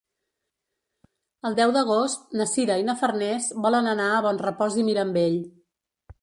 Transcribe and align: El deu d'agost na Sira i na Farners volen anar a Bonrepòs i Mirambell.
El 1.49 1.57
deu 1.59 1.73
d'agost 1.75 2.33
na 2.41 2.47
Sira 2.53 2.79
i 2.85 2.87
na 2.87 2.95
Farners 3.03 3.51
volen 3.67 3.91
anar 3.93 4.09
a 4.15 4.25
Bonrepòs 4.29 4.81
i 4.85 4.89
Mirambell. 4.89 5.39